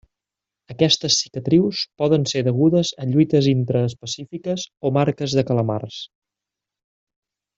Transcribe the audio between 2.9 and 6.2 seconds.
a lluites intraespecífiques o marques de calamars.